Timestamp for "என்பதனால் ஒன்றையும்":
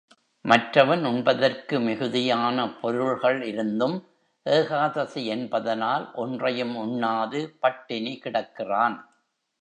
5.25-6.75